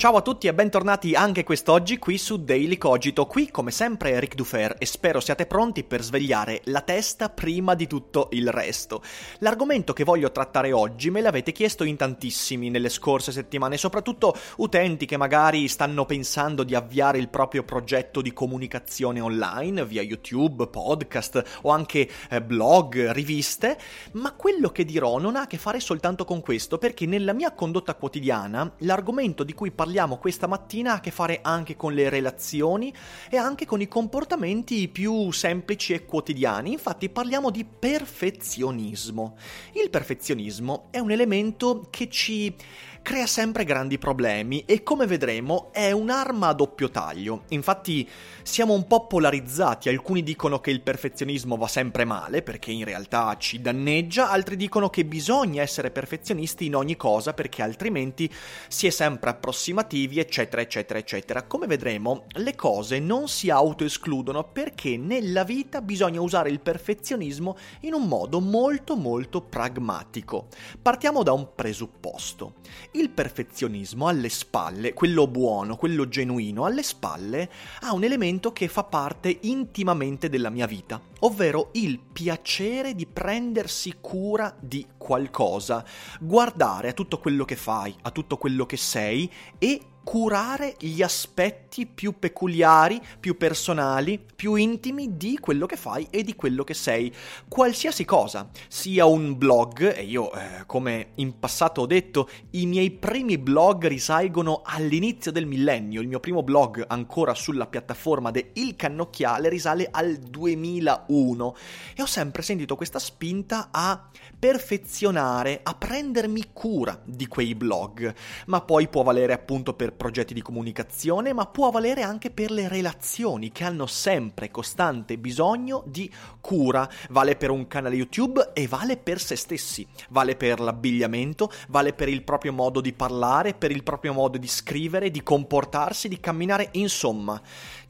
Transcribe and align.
Ciao 0.00 0.16
a 0.16 0.22
tutti 0.22 0.46
e 0.46 0.54
bentornati 0.54 1.14
anche 1.14 1.44
quest'oggi 1.44 1.98
qui 1.98 2.16
su 2.16 2.42
Daily 2.42 2.78
Cogito. 2.78 3.26
Qui, 3.26 3.50
come 3.50 3.70
sempre, 3.70 4.12
Eric 4.12 4.34
Dufer 4.34 4.76
e 4.78 4.86
spero 4.86 5.20
siate 5.20 5.44
pronti 5.44 5.84
per 5.84 6.02
svegliare 6.02 6.62
la 6.64 6.80
testa 6.80 7.28
prima 7.28 7.74
di 7.74 7.86
tutto 7.86 8.28
il 8.30 8.50
resto. 8.50 9.02
L'argomento 9.40 9.92
che 9.92 10.04
voglio 10.04 10.32
trattare 10.32 10.72
oggi 10.72 11.10
me 11.10 11.20
l'avete 11.20 11.52
chiesto 11.52 11.84
in 11.84 11.96
tantissimi 11.98 12.70
nelle 12.70 12.88
scorse 12.88 13.30
settimane, 13.30 13.76
soprattutto 13.76 14.34
utenti 14.56 15.04
che 15.04 15.18
magari 15.18 15.68
stanno 15.68 16.06
pensando 16.06 16.62
di 16.62 16.74
avviare 16.74 17.18
il 17.18 17.28
proprio 17.28 17.62
progetto 17.62 18.22
di 18.22 18.32
comunicazione 18.32 19.20
online 19.20 19.84
via 19.84 20.00
YouTube, 20.00 20.68
podcast 20.68 21.58
o 21.64 21.72
anche 21.72 22.08
eh, 22.30 22.40
blog, 22.40 23.10
riviste, 23.10 23.76
ma 24.12 24.32
quello 24.32 24.70
che 24.70 24.86
dirò 24.86 25.18
non 25.18 25.36
ha 25.36 25.42
a 25.42 25.46
che 25.46 25.58
fare 25.58 25.78
soltanto 25.78 26.24
con 26.24 26.40
questo, 26.40 26.78
perché 26.78 27.04
nella 27.04 27.34
mia 27.34 27.52
condotta 27.52 27.94
quotidiana 27.96 28.76
l'argomento 28.78 29.44
di 29.44 29.52
cui 29.52 29.70
parliamo 29.70 29.88
parliamo 29.90 30.18
questa 30.18 30.46
mattina 30.46 30.92
ha 30.92 30.94
a 30.94 31.00
che 31.00 31.10
fare 31.10 31.40
anche 31.42 31.74
con 31.74 31.94
le 31.94 32.08
relazioni 32.08 32.94
e 33.28 33.36
anche 33.36 33.66
con 33.66 33.80
i 33.80 33.88
comportamenti 33.88 34.86
più 34.86 35.32
semplici 35.32 35.94
e 35.94 36.04
quotidiani. 36.04 36.70
Infatti 36.70 37.08
parliamo 37.08 37.50
di 37.50 37.64
perfezionismo. 37.64 39.36
Il 39.72 39.90
perfezionismo 39.90 40.86
è 40.90 41.00
un 41.00 41.10
elemento 41.10 41.88
che 41.90 42.08
ci 42.08 42.54
crea 43.02 43.26
sempre 43.26 43.64
grandi 43.64 43.98
problemi 43.98 44.64
e 44.66 44.82
come 44.82 45.06
vedremo 45.06 45.70
è 45.72 45.90
un'arma 45.90 46.48
a 46.48 46.52
doppio 46.52 46.90
taglio. 46.90 47.44
Infatti 47.48 48.08
siamo 48.42 48.72
un 48.72 48.86
po' 48.86 49.06
polarizzati, 49.06 49.88
alcuni 49.88 50.22
dicono 50.22 50.60
che 50.60 50.70
il 50.70 50.80
perfezionismo 50.80 51.56
va 51.56 51.66
sempre 51.66 52.04
male 52.04 52.42
perché 52.42 52.70
in 52.70 52.84
realtà 52.84 53.36
ci 53.38 53.60
danneggia, 53.60 54.30
altri 54.30 54.56
dicono 54.56 54.90
che 54.90 55.04
bisogna 55.04 55.62
essere 55.62 55.90
perfezionisti 55.90 56.66
in 56.66 56.74
ogni 56.74 56.96
cosa 56.96 57.32
perché 57.32 57.62
altrimenti 57.62 58.32
si 58.68 58.86
è 58.86 58.90
sempre 58.90 59.30
approssimativi 59.30 60.18
eccetera 60.18 60.62
eccetera 60.62 60.98
eccetera. 60.98 61.42
Come 61.44 61.66
vedremo 61.66 62.26
le 62.34 62.54
cose 62.54 62.98
non 62.98 63.28
si 63.28 63.50
autoescludono 63.50 64.44
perché 64.44 64.96
nella 64.96 65.44
vita 65.44 65.80
bisogna 65.80 66.20
usare 66.20 66.50
il 66.50 66.60
perfezionismo 66.60 67.56
in 67.80 67.94
un 67.94 68.06
modo 68.06 68.40
molto 68.40 68.96
molto 68.96 69.40
pragmatico. 69.40 70.48
Partiamo 70.80 71.22
da 71.22 71.32
un 71.32 71.54
presupposto. 71.54 72.54
Il 72.92 73.10
perfezionismo 73.10 74.08
alle 74.08 74.28
spalle, 74.28 74.94
quello 74.94 75.28
buono, 75.28 75.76
quello 75.76 76.08
genuino, 76.08 76.64
alle 76.64 76.82
spalle 76.82 77.48
ha 77.82 77.92
un 77.92 78.02
elemento 78.02 78.52
che 78.52 78.66
fa 78.66 78.82
parte 78.82 79.38
intimamente 79.42 80.28
della 80.28 80.50
mia 80.50 80.66
vita, 80.66 81.00
ovvero 81.20 81.68
il 81.74 82.00
piacere 82.00 82.96
di 82.96 83.06
prendersi 83.06 83.98
cura 84.00 84.52
di 84.58 84.84
qualcosa, 84.96 85.84
guardare 86.18 86.88
a 86.88 86.92
tutto 86.92 87.20
quello 87.20 87.44
che 87.44 87.54
fai, 87.54 87.94
a 88.02 88.10
tutto 88.10 88.36
quello 88.38 88.66
che 88.66 88.76
sei 88.76 89.30
e 89.58 89.80
curare 90.02 90.74
gli 90.78 91.02
aspetti 91.02 91.86
più 91.86 92.18
peculiari, 92.18 93.00
più 93.18 93.36
personali, 93.36 94.18
più 94.34 94.54
intimi 94.54 95.16
di 95.16 95.38
quello 95.38 95.66
che 95.66 95.76
fai 95.76 96.06
e 96.10 96.22
di 96.22 96.34
quello 96.34 96.64
che 96.64 96.74
sei. 96.74 97.12
Qualsiasi 97.48 98.04
cosa, 98.04 98.48
sia 98.68 99.04
un 99.04 99.36
blog, 99.36 99.96
e 99.96 100.04
io 100.04 100.32
eh, 100.32 100.64
come 100.66 101.10
in 101.16 101.38
passato 101.38 101.82
ho 101.82 101.86
detto, 101.86 102.28
i 102.50 102.66
miei 102.66 102.90
primi 102.90 103.38
blog 103.38 103.86
risalgono 103.86 104.62
all'inizio 104.64 105.30
del 105.30 105.46
millennio, 105.46 106.00
il 106.00 106.08
mio 106.08 106.20
primo 106.20 106.42
blog 106.42 106.84
ancora 106.88 107.34
sulla 107.34 107.66
piattaforma 107.66 108.30
de 108.30 108.50
Il 108.54 108.76
Cannocchiale 108.76 109.48
risale 109.48 109.88
al 109.90 110.16
2001 110.16 111.56
e 111.94 112.02
ho 112.02 112.06
sempre 112.06 112.42
sentito 112.42 112.76
questa 112.76 112.98
spinta 112.98 113.68
a 113.70 114.08
perfezionare, 114.38 115.60
a 115.62 115.74
prendermi 115.74 116.50
cura 116.52 116.98
di 117.04 117.26
quei 117.26 117.54
blog, 117.54 118.12
ma 118.46 118.62
poi 118.62 118.88
può 118.88 119.02
valere 119.02 119.34
appunto 119.34 119.74
per 119.74 119.89
progetti 119.92 120.34
di 120.34 120.42
comunicazione, 120.42 121.32
ma 121.32 121.46
può 121.46 121.70
valere 121.70 122.02
anche 122.02 122.30
per 122.30 122.50
le 122.50 122.68
relazioni 122.68 123.50
che 123.52 123.64
hanno 123.64 123.86
sempre 123.86 124.50
costante 124.50 125.18
bisogno 125.18 125.82
di 125.86 126.10
cura. 126.40 126.88
Vale 127.10 127.36
per 127.36 127.50
un 127.50 127.66
canale 127.66 127.96
YouTube 127.96 128.50
e 128.52 128.66
vale 128.66 128.96
per 128.96 129.20
se 129.20 129.36
stessi, 129.36 129.86
vale 130.10 130.36
per 130.36 130.60
l'abbigliamento, 130.60 131.50
vale 131.68 131.92
per 131.92 132.08
il 132.08 132.22
proprio 132.22 132.52
modo 132.52 132.80
di 132.80 132.92
parlare, 132.92 133.54
per 133.54 133.70
il 133.70 133.82
proprio 133.82 134.12
modo 134.12 134.38
di 134.38 134.48
scrivere, 134.48 135.10
di 135.10 135.22
comportarsi, 135.22 136.08
di 136.08 136.20
camminare, 136.20 136.68
insomma, 136.72 137.40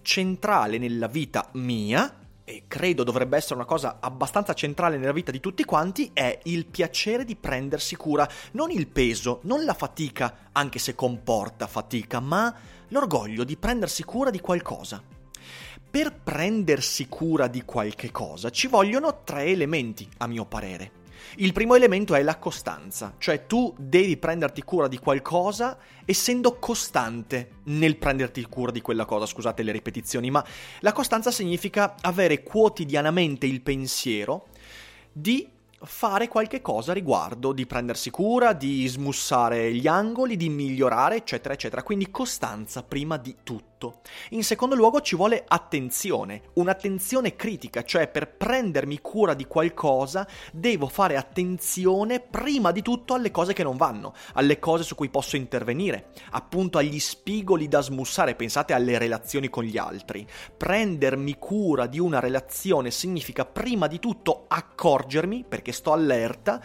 centrale 0.03 0.79
nella 0.79 1.09
vita 1.09 1.49
mia 1.53 2.20
e 2.51 2.65
credo 2.67 3.05
dovrebbe 3.05 3.37
essere 3.37 3.55
una 3.55 3.65
cosa 3.65 3.99
abbastanza 4.01 4.55
centrale 4.55 4.99
nella 4.99 5.13
vita 5.13 5.31
di 5.31 5.39
tutti 5.39 5.65
quanti, 5.65 6.11
è 6.13 6.41
il 6.45 6.67
piacere 6.67 7.25
di 7.25 7.37
prendersi 7.37 7.95
cura, 7.95 8.29
non 8.53 8.73
il 8.73 8.89
peso, 8.89 9.39
non 9.45 9.65
la 9.65 9.73
fatica, 9.73 10.49
anche 10.51 10.81
se 10.81 10.97
comporta 10.97 11.69
fatica, 11.69 12.19
ma 12.19 12.53
l'orgoglio 12.89 13.45
di 13.45 13.57
prendersi 13.57 14.03
cura 14.03 14.31
di 14.31 14.41
qualcosa. 14.41 15.01
Per 15.91 16.21
prendersi 16.23 17.07
cura 17.09 17.47
di 17.47 17.63
qualche 17.63 18.11
cosa 18.11 18.51
ci 18.51 18.67
vogliono 18.67 19.23
tre 19.23 19.45
elementi, 19.45 20.09
a 20.19 20.27
mio 20.27 20.45
parere. 20.45 21.00
Il 21.37 21.53
primo 21.53 21.75
elemento 21.75 22.15
è 22.15 22.23
la 22.23 22.39
costanza, 22.39 23.15
cioè 23.19 23.47
tu 23.47 23.75
devi 23.79 24.17
prenderti 24.17 24.63
cura 24.63 24.89
di 24.89 24.99
qualcosa 24.99 25.79
essendo 26.05 26.59
costante 26.59 27.59
nel 27.65 27.97
prenderti 27.97 28.45
cura 28.47 28.73
di 28.73 28.81
quella 28.81 29.05
cosa, 29.05 29.27
scusate 29.27 29.63
le 29.63 29.73
ripetizioni, 29.73 30.31
ma 30.31 30.45
la 30.81 30.93
costanza 30.93 31.31
significa 31.31 31.95
avere 32.01 32.43
quotidianamente 32.43 33.47
il 33.47 33.61
pensiero 33.61 34.49
di 35.13 35.49
fare 35.83 36.29
qualche 36.29 36.61
cosa 36.61 36.93
riguardo, 36.93 37.53
di 37.53 37.67
prendersi 37.67 38.11
cura, 38.11 38.53
di 38.53 38.87
smussare 38.87 39.73
gli 39.73 39.87
angoli, 39.87 40.37
di 40.37 40.49
migliorare, 40.49 41.17
eccetera, 41.17 41.55
eccetera. 41.55 41.83
Quindi 41.83 42.11
costanza 42.11 42.83
prima 42.83 43.17
di 43.17 43.37
tutto. 43.43 43.70
In 44.31 44.45
secondo 44.45 44.75
luogo 44.75 45.01
ci 45.01 45.17
vuole 45.17 45.45
attenzione, 45.47 46.43
un'attenzione 46.55 47.37
critica, 47.37 47.83
cioè 47.83 48.09
per 48.09 48.37
prendermi 48.37 49.01
cura 49.01 49.35
di 49.35 49.47
qualcosa 49.47 50.27
devo 50.53 50.89
fare 50.89 51.17
attenzione 51.17 52.21
prima 52.21 52.73
di 52.73 52.83
tutto 52.83 53.15
alle 53.15 53.31
cose 53.31 53.53
che 53.53 53.63
non 53.63 53.77
vanno, 53.77 54.15
alle 54.35 54.59
cose 54.59 54.83
su 54.83 54.95
cui 54.95 55.09
posso 55.09 55.37
intervenire, 55.37 56.11
appunto 56.33 56.79
agli 56.79 56.99
spigoli 56.99 57.69
da 57.69 57.81
smussare, 57.81 58.35
pensate 58.35 58.75
alle 58.75 58.99
relazioni 58.99 59.49
con 59.49 59.65
gli 59.65 59.79
altri. 59.79 60.27
Prendermi 60.57 61.39
cura 61.39 61.87
di 61.87 61.99
una 61.99 62.21
relazione 62.21 62.91
significa 62.91 63.45
prima 63.45 63.87
di 63.87 63.99
tutto 63.99 64.45
accorgermi, 64.49 65.45
perché 65.49 65.73
sto 65.73 65.93
allerta, 65.93 66.61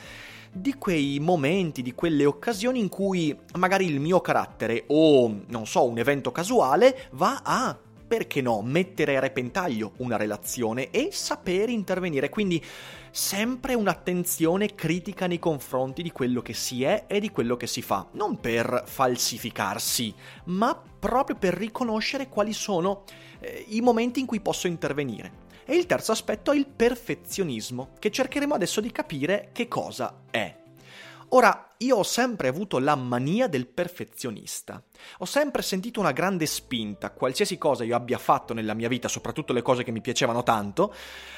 di 0.56 0.76
quei 0.76 1.20
momenti, 1.20 1.82
di 1.82 1.94
quelle 1.94 2.26
occasioni 2.26 2.80
in 2.80 2.88
cui 2.88 3.38
magari 3.58 3.86
il 3.88 4.00
mio 4.00 4.22
carattere 4.22 4.86
o, 4.88 5.42
non 5.48 5.68
so, 5.68 5.84
un 5.84 5.98
evento 5.98 6.32
casuale 6.32 7.10
va 7.12 7.42
a, 7.44 7.78
perché 8.08 8.42
no, 8.42 8.62
mettere 8.62 9.18
a 9.18 9.20
repentaglio 9.20 9.92
una 9.98 10.16
relazione 10.16 10.92
e 10.92 11.10
sapere 11.12 11.74
intervenire. 11.74 12.30
Quindi 12.30 12.64
sempre 13.12 13.74
un'attenzione 13.74 14.76
critica 14.76 15.28
nei 15.28 15.40
confronti 15.40 16.02
di 16.02 16.12
quello 16.12 16.42
che 16.42 16.54
si 16.54 16.84
è 16.84 17.04
e 17.08 17.20
di 17.20 17.32
quello 17.32 17.58
che 17.58 17.68
si 17.68 17.82
fa, 17.82 18.08
non 18.14 18.40
per 18.40 18.84
falsificarsi, 18.86 20.14
ma 20.46 20.82
proprio 21.00 21.36
per 21.36 21.54
riconoscere 21.54 22.30
quali 22.30 22.54
sono 22.54 23.04
eh, 23.42 23.66
i 23.70 23.82
momenti 23.82 24.22
in 24.22 24.26
cui 24.26 24.40
posso 24.40 24.68
intervenire. 24.68 25.44
E 25.66 25.76
il 25.76 25.88
terzo 25.88 26.12
aspetto 26.12 26.52
è 26.52 26.56
il 26.56 26.68
perfezionismo, 26.68 27.94
che 27.98 28.12
cercheremo 28.12 28.54
adesso 28.54 28.82
di 28.82 28.92
capire 28.92 29.50
che 29.52 29.68
cosa 29.68 30.22
è. 30.30 30.64
Ora, 31.30 31.74
io 31.78 31.98
ho 31.98 32.04
sempre 32.04 32.48
avuto 32.48 32.78
la 32.78 32.96
mania 32.96 33.48
del 33.48 33.68
perfezionista. 33.68 34.82
Ho 35.18 35.26
sempre 35.26 35.64
sentito 35.64 36.00
una 36.00 36.12
grande 36.12 36.46
spinta, 36.46 37.12
qualsiasi 37.12 37.58
cosa 37.58 37.84
io 37.84 37.96
abbia 37.96 38.20
fatto 38.20 38.54
nella 38.54 38.76
mia 38.76 38.88
vita, 38.88 39.08
soprattutto 39.08 39.52
le 39.52 39.64
cose 39.64 39.84
che 39.84 39.92
mi 39.92 40.02
piacevano 40.02 40.44
tanto, 40.44 40.94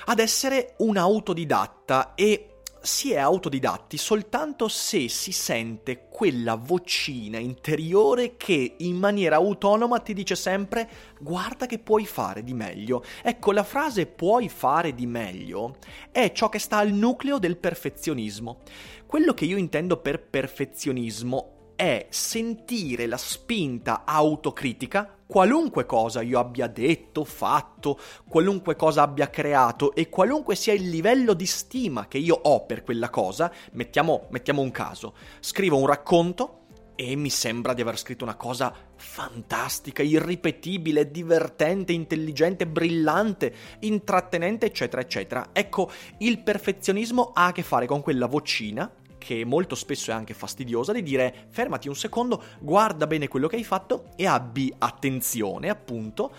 ad 0.05 0.19
essere 0.19 0.75
un 0.79 0.97
autodidatta 0.97 2.13
e 2.15 2.56
si 2.87 3.11
è 3.11 3.17
autodidatti 3.17 3.97
soltanto 3.97 4.69
se 4.69 5.09
si 5.09 5.33
sente 5.33 6.07
quella 6.09 6.55
vocina 6.55 7.37
interiore 7.37 8.37
che 8.37 8.75
in 8.77 8.95
maniera 8.95 9.35
autonoma 9.35 9.99
ti 9.99 10.13
dice 10.13 10.35
sempre 10.35 10.89
guarda 11.19 11.65
che 11.65 11.79
puoi 11.79 12.05
fare 12.05 12.43
di 12.43 12.53
meglio. 12.53 13.03
Ecco, 13.21 13.51
la 13.51 13.65
frase 13.65 14.05
puoi 14.05 14.47
fare 14.47 14.95
di 14.95 15.05
meglio 15.05 15.75
è 16.11 16.31
ciò 16.31 16.47
che 16.47 16.59
sta 16.59 16.77
al 16.77 16.93
nucleo 16.93 17.39
del 17.39 17.57
perfezionismo. 17.57 18.61
Quello 19.05 19.33
che 19.33 19.43
io 19.43 19.57
intendo 19.57 19.97
per 19.97 20.23
perfezionismo 20.23 21.56
è 21.77 22.07
sentire 22.09 23.05
la 23.05 23.15
spinta 23.15 24.01
autocritica 24.03 25.17
qualunque 25.27 25.85
cosa 25.85 26.21
io 26.21 26.39
abbia 26.39 26.67
detto, 26.67 27.23
fatto, 27.23 27.99
qualunque 28.27 28.75
cosa 28.75 29.03
abbia 29.03 29.29
creato 29.29 29.93
e 29.93 30.09
qualunque 30.09 30.55
sia 30.55 30.73
il 30.73 30.89
livello 30.89 31.33
di 31.33 31.45
stima 31.45 32.07
che 32.07 32.17
io 32.17 32.39
ho 32.41 32.65
per 32.65 32.83
quella 32.83 33.09
cosa, 33.09 33.51
mettiamo, 33.73 34.27
mettiamo 34.31 34.61
un 34.61 34.71
caso, 34.71 35.13
scrivo 35.39 35.77
un 35.77 35.85
racconto 35.85 36.61
e 36.95 37.15
mi 37.15 37.29
sembra 37.29 37.73
di 37.73 37.81
aver 37.81 37.99
scritto 37.99 38.23
una 38.23 38.35
cosa 38.35 38.73
fantastica, 38.95 40.01
irripetibile, 40.01 41.11
divertente, 41.11 41.93
intelligente, 41.93 42.65
brillante, 42.65 43.53
intrattenente, 43.81 44.65
eccetera, 44.65 45.01
eccetera. 45.01 45.49
Ecco, 45.53 45.91
il 46.19 46.39
perfezionismo 46.39 47.31
ha 47.35 47.47
a 47.47 47.51
che 47.51 47.61
fare 47.61 47.85
con 47.85 48.01
quella 48.01 48.25
vocina 48.25 48.91
che 49.17 49.45
molto 49.45 49.75
spesso 49.75 50.11
è 50.11 50.13
anche 50.13 50.33
fastidiosa, 50.33 50.93
di 50.93 51.03
dire 51.03 51.47
fermati 51.49 51.87
un 51.87 51.95
secondo, 51.95 52.43
guarda 52.59 53.07
bene 53.07 53.27
quello 53.27 53.47
che 53.47 53.55
hai 53.55 53.63
fatto 53.63 54.11
e 54.15 54.25
abbi 54.25 54.73
attenzione 54.77 55.69
appunto 55.69 56.31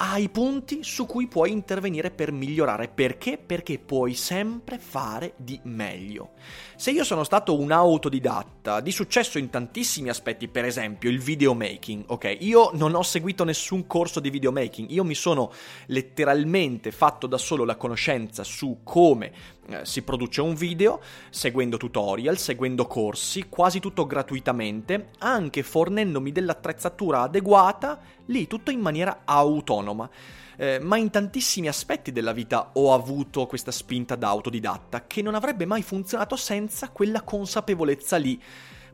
ai 0.00 0.28
punti 0.28 0.84
su 0.84 1.06
cui 1.06 1.26
puoi 1.26 1.50
intervenire 1.50 2.10
per 2.10 2.30
migliorare. 2.30 2.88
Perché? 2.88 3.36
Perché 3.36 3.78
puoi 3.78 4.14
sempre 4.14 4.78
fare 4.78 5.34
di 5.36 5.58
meglio. 5.64 6.32
Se 6.76 6.90
io 6.92 7.02
sono 7.02 7.24
stato 7.24 7.58
un 7.58 7.72
autodidatta 7.72 8.80
di 8.80 8.92
successo 8.92 9.38
in 9.38 9.50
tantissimi 9.50 10.08
aspetti, 10.08 10.46
per 10.46 10.64
esempio 10.64 11.10
il 11.10 11.18
videomaking, 11.18 12.04
ok? 12.06 12.36
Io 12.40 12.70
non 12.74 12.94
ho 12.94 13.02
seguito 13.02 13.42
nessun 13.42 13.86
corso 13.88 14.20
di 14.20 14.30
videomaking, 14.30 14.88
io 14.90 15.02
mi 15.02 15.14
sono 15.14 15.50
letteralmente 15.86 16.92
fatto 16.92 17.26
da 17.26 17.38
solo 17.38 17.64
la 17.64 17.76
conoscenza 17.76 18.44
su 18.44 18.80
come 18.84 19.32
eh, 19.70 19.84
si 19.84 20.02
produce 20.02 20.40
un 20.40 20.54
video, 20.54 21.00
seguendo 21.28 21.76
tutorial, 21.76 22.38
seguendo 22.38 22.86
corsi, 22.86 23.48
quasi 23.50 23.80
tutto 23.80 24.06
gratuitamente, 24.06 25.10
anche 25.18 25.62
fornendomi 25.62 26.32
dell'attrezzatura 26.32 27.22
adeguata, 27.22 28.00
lì 28.26 28.46
tutto 28.46 28.70
in 28.70 28.80
maniera 28.80 29.22
autonoma. 29.24 30.08
Eh, 30.56 30.80
ma 30.80 30.96
in 30.96 31.10
tantissimi 31.10 31.68
aspetti 31.68 32.10
della 32.10 32.32
vita 32.32 32.70
ho 32.72 32.92
avuto 32.92 33.46
questa 33.46 33.70
spinta 33.70 34.16
da 34.16 34.28
autodidatta 34.28 35.06
che 35.06 35.22
non 35.22 35.36
avrebbe 35.36 35.66
mai 35.66 35.82
funzionato 35.82 36.34
senza 36.34 36.88
quella 36.88 37.22
consapevolezza 37.22 38.16
lì. 38.16 38.42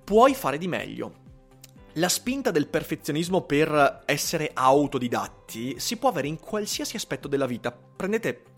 Puoi 0.03 0.35
fare 0.35 0.59
di 0.59 0.69
meglio. 0.69 1.23
La 1.99 2.09
spinta 2.09 2.51
del 2.51 2.67
perfezionismo 2.67 3.43
per 3.43 4.03
essere 4.05 4.51
autodidatti 4.53 5.79
si 5.79 5.97
può 5.97 6.09
avere 6.09 6.27
in 6.27 6.41
qualsiasi 6.41 6.97
aspetto 6.97 7.29
della 7.29 7.47
vita. 7.47 7.71
Prendete 7.73 8.54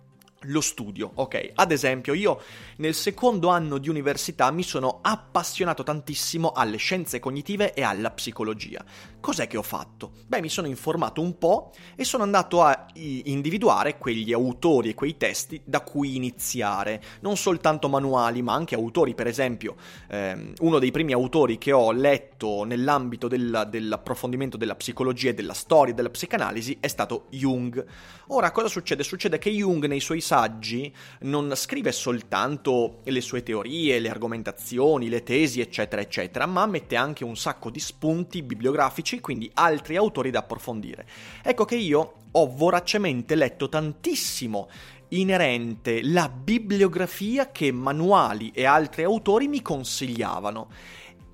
lo 0.47 0.61
studio, 0.61 1.11
ok? 1.15 1.53
Ad 1.55 1.73
esempio, 1.73 2.15
io 2.15 2.41
nel 2.77 2.95
secondo 2.95 3.49
anno 3.49 3.79
di 3.79 3.89
università 3.89 4.51
mi 4.51 4.63
sono 4.63 4.99
appassionato 5.03 5.83
tantissimo 5.83 6.53
alle 6.53 6.77
scienze 6.77 7.19
cognitive 7.19 7.75
e 7.75 7.83
alla 7.83 8.11
psicologia. 8.11 8.85
Cos'è 9.27 9.49
che 9.49 9.57
ho 9.57 9.63
fatto? 9.63 10.13
Beh, 10.29 10.41
mi 10.41 10.49
sono 10.49 10.69
informato 10.69 11.21
un 11.21 11.37
po' 11.37 11.73
e 11.97 12.05
sono 12.05 12.23
andato 12.23 12.63
a 12.63 12.87
individuare 12.95 13.99
quegli 13.99 14.33
autori 14.33 14.91
e 14.91 14.95
quei 14.95 15.17
testi 15.17 15.61
da 15.65 15.81
cui 15.81 16.15
iniziare, 16.15 17.03
non 17.23 17.37
soltanto 17.37 17.89
manuali, 17.89 18.41
ma 18.41 18.53
anche 18.53 18.77
autori, 18.77 19.17
per 19.17 19.27
esempio, 19.27 19.75
ehm, 20.07 20.53
uno 20.61 20.79
dei 20.79 20.93
primi 20.93 21.13
autori 21.13 21.59
che 21.59 21.73
ho 21.73 21.91
letto 21.91 22.63
nell'ambito 22.63 23.27
della, 23.27 23.65
dell'approfondimento 23.65 24.57
della 24.57 24.77
psicologia 24.77 25.31
e 25.31 25.35
della 25.35 25.55
storia 25.55 25.93
della 25.93 26.11
psicanalisi 26.11 26.77
è 26.79 26.87
stato 26.87 27.27
Jung. 27.31 27.85
Ora, 28.29 28.53
cosa 28.53 28.69
succede? 28.69 29.03
Succede 29.03 29.39
che 29.39 29.51
Jung 29.51 29.87
nei 29.87 29.99
suoi 29.99 30.21
saggi 30.21 30.95
non 31.23 31.53
scrive 31.57 31.91
soltanto 31.91 33.01
le 33.03 33.21
sue 33.21 33.43
teorie, 33.43 33.99
le 33.99 34.09
argomentazioni, 34.09 35.09
le 35.09 35.25
tesi, 35.25 35.61
eccetera, 35.61 36.01
eccetera, 36.01 36.47
ma 36.47 36.65
mette 36.67 36.95
anche 36.95 37.25
un 37.25 37.37
sacco 37.37 37.71
di 37.71 37.81
spunti 37.81 38.43
bibliografici, 38.43 39.15
quindi 39.21 39.51
altri 39.55 39.97
autori 39.97 40.31
da 40.31 40.41
approfondire. 40.41 41.07
Ecco 41.43 41.65
che 41.65 41.77
io 41.77 42.13
ho 42.31 42.47
voracemente 42.55 43.35
letto 43.35 43.69
tantissimo 43.69 44.69
inerente 45.09 46.03
la 46.03 46.29
bibliografia 46.29 47.51
che 47.53 47.71
manuali 47.71 48.51
e 48.53 48.65
altri 48.65 49.05
autori 49.05 49.47
mi 49.47 49.63
consigliavano 49.63 50.69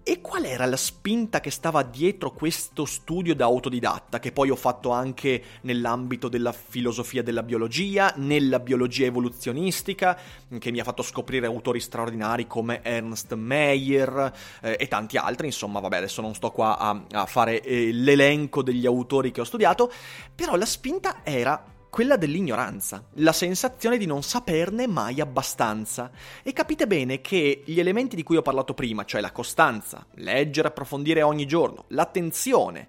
e 0.05 0.21
qual 0.21 0.45
era 0.45 0.67
la 0.67 0.77
spinta 0.77 1.41
che 1.41 1.51
stava 1.51 1.83
dietro 1.83 2.33
questo 2.33 2.85
studio 2.85 3.35
da 3.35 3.45
autodidatta, 3.45 4.19
che 4.19 4.33
poi 4.33 4.51
ho 4.51 4.57
fatto 4.57 4.91
anche 4.91 5.43
nell'ambito 5.63 6.29
della 6.29 6.53
filosofia 6.53 7.23
della 7.23 7.43
biologia, 7.43 8.13
nella 8.17 8.59
biologia 8.59 9.07
evoluzionistica, 9.07 10.19
che 10.59 10.71
mi 10.71 10.81
ha 10.81 10.85
fatto 10.85 11.03
scoprire 11.03 11.47
autori 11.47 11.81
straordinari 11.81 12.47
come 12.47 12.83
Ernst 12.83 13.35
Meyer 13.35 14.33
eh, 14.61 14.77
e 14.79 14.89
tanti 14.89 15.17
altri, 15.17 15.47
insomma, 15.47 15.81
vabbè, 15.81 15.99
adesso 15.99 16.21
non 16.21 16.35
sto 16.35 16.51
qua 16.51 16.79
a, 16.79 17.05
a 17.11 17.27
fare 17.27 17.63
eh, 17.63 17.93
l'elenco 17.93 18.63
degli 18.63 18.87
autori 18.87 19.31
che 19.31 19.41
ho 19.41 19.45
studiato, 19.45 19.93
però 20.35 20.57
la 20.57 20.67
spinta 20.67 21.21
era 21.23 21.65
quella 21.93 22.17
dell'ignoranza, 22.17 23.05
la 23.17 23.35
sensazione 23.35 23.99
di 23.99 24.07
non 24.07 24.23
saperne 24.23 24.87
mai 24.87 25.21
abbastanza. 25.21 26.11
E 26.43 26.55
capite 26.55 26.87
bene 26.87 27.21
che 27.21 27.65
gli 27.67 27.79
elementi 27.79 28.17
di 28.17 28.23
cui 28.23 28.37
ho 28.37 28.41
parlato 28.43 28.73
prima, 28.73 29.05
cioè 29.05 29.21
la 29.21 29.31
costanza, 29.31 30.07
leggere, 30.15 30.69
approfondire 30.69 31.21
ogni 31.21 31.45
giorno, 31.45 31.85
l'attenzione 31.89 32.89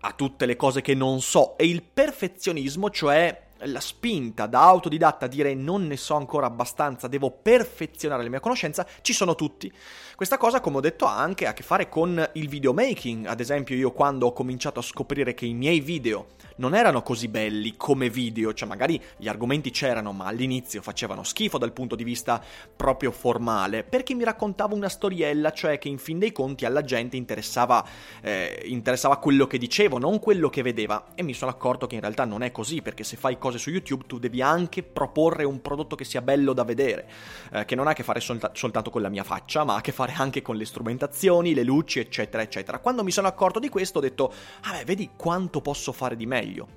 a 0.00 0.12
tutte 0.14 0.46
le 0.46 0.56
cose 0.56 0.80
che 0.80 0.92
non 0.92 1.20
so 1.20 1.56
e 1.56 1.68
il 1.68 1.84
perfezionismo, 1.84 2.90
cioè 2.90 3.50
la 3.64 3.80
spinta 3.80 4.46
da 4.46 4.62
autodidatta 4.62 5.26
a 5.26 5.28
dire 5.28 5.54
non 5.54 5.86
ne 5.86 5.96
so 5.96 6.14
ancora 6.14 6.46
abbastanza, 6.46 7.08
devo 7.08 7.30
perfezionare 7.30 8.22
la 8.22 8.28
mia 8.28 8.40
conoscenza, 8.40 8.86
ci 9.02 9.12
sono 9.12 9.34
tutti. 9.34 9.72
Questa 10.14 10.38
cosa, 10.38 10.60
come 10.60 10.76
ho 10.76 10.80
detto, 10.80 11.06
ha 11.06 11.18
anche 11.18 11.46
a 11.46 11.52
che 11.52 11.62
fare 11.62 11.88
con 11.88 12.30
il 12.34 12.48
videomaking. 12.48 13.26
Ad 13.26 13.40
esempio, 13.40 13.74
io 13.74 13.90
quando 13.92 14.26
ho 14.26 14.32
cominciato 14.32 14.78
a 14.78 14.82
scoprire 14.82 15.34
che 15.34 15.46
i 15.46 15.54
miei 15.54 15.80
video 15.80 16.26
non 16.56 16.74
erano 16.74 17.02
così 17.02 17.28
belli 17.28 17.76
come 17.76 18.08
video, 18.08 18.52
cioè 18.54 18.68
magari 18.68 19.00
gli 19.16 19.26
argomenti 19.26 19.70
c'erano, 19.70 20.12
ma 20.12 20.26
all'inizio 20.26 20.82
facevano 20.82 21.24
schifo 21.24 21.58
dal 21.58 21.72
punto 21.72 21.96
di 21.96 22.04
vista 22.04 22.40
proprio 22.76 23.10
formale, 23.10 23.82
perché 23.82 24.14
mi 24.14 24.22
raccontavo 24.22 24.76
una 24.76 24.88
storiella, 24.88 25.50
cioè 25.52 25.78
che 25.78 25.88
in 25.88 25.98
fin 25.98 26.18
dei 26.18 26.30
conti 26.30 26.66
alla 26.66 26.82
gente 26.82 27.16
interessava, 27.16 27.84
eh, 28.20 28.62
interessava 28.66 29.16
quello 29.16 29.46
che 29.46 29.58
dicevo, 29.58 29.98
non 29.98 30.20
quello 30.20 30.50
che 30.50 30.62
vedeva. 30.62 31.06
E 31.14 31.22
mi 31.22 31.34
sono 31.34 31.50
accorto 31.50 31.86
che 31.86 31.96
in 31.96 32.00
realtà 32.00 32.24
non 32.24 32.42
è 32.42 32.52
così, 32.52 32.80
perché 32.80 33.02
se 33.02 33.16
fai 33.16 33.38
cose 33.38 33.51
su 33.58 33.70
YouTube 33.70 34.04
tu 34.06 34.18
devi 34.18 34.42
anche 34.42 34.82
proporre 34.82 35.44
un 35.44 35.60
prodotto 35.60 35.96
che 35.96 36.04
sia 36.04 36.22
bello 36.22 36.52
da 36.52 36.64
vedere, 36.64 37.08
eh, 37.52 37.64
che 37.64 37.74
non 37.74 37.86
ha 37.86 37.90
a 37.90 37.94
che 37.94 38.02
fare 38.02 38.20
solta- 38.20 38.52
soltanto 38.54 38.90
con 38.90 39.02
la 39.02 39.08
mia 39.08 39.24
faccia, 39.24 39.64
ma 39.64 39.74
ha 39.74 39.78
a 39.78 39.80
che 39.80 39.92
fare 39.92 40.12
anche 40.16 40.42
con 40.42 40.56
le 40.56 40.64
strumentazioni, 40.64 41.54
le 41.54 41.64
luci, 41.64 41.98
eccetera, 41.98 42.42
eccetera. 42.42 42.78
Quando 42.78 43.02
mi 43.02 43.10
sono 43.10 43.28
accorto 43.28 43.58
di 43.58 43.68
questo 43.68 43.98
ho 43.98 44.02
detto, 44.02 44.32
ah 44.62 44.82
vedi 44.84 45.10
quanto 45.16 45.60
posso 45.60 45.92
fare 45.92 46.16
di 46.16 46.26
meglio 46.26 46.68